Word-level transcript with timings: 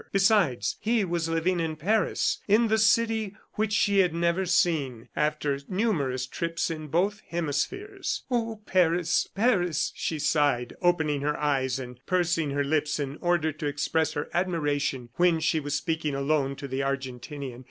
Besides, 0.11 0.77
he 0.81 1.05
was 1.05 1.29
living 1.29 1.59
in 1.59 1.75
Paris, 1.75 2.39
in 2.47 2.69
the 2.69 2.79
city 2.79 3.37
which 3.53 3.71
she 3.71 3.99
had 3.99 4.15
never 4.15 4.47
seen 4.47 5.09
after 5.15 5.59
numerous 5.69 6.25
trips 6.25 6.71
in 6.71 6.87
both 6.87 7.21
hemispheres. 7.27 8.23
"Oh, 8.31 8.61
Paris! 8.65 9.27
Paris!" 9.35 9.93
she 9.95 10.17
sighed, 10.17 10.75
opening 10.81 11.21
her 11.21 11.39
eyes 11.39 11.77
and 11.77 12.03
pursing 12.07 12.49
her 12.49 12.63
lips 12.63 12.99
in 12.99 13.17
order 13.21 13.51
to 13.51 13.67
express 13.67 14.13
her 14.13 14.27
admiration 14.33 15.09
when 15.17 15.39
she 15.39 15.59
was 15.59 15.75
speaking 15.75 16.15
alone 16.15 16.55
to 16.55 16.67
the 16.67 16.79
Argentinian. 16.79 17.59